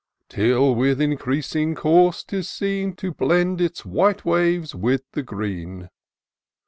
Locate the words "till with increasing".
0.29-1.75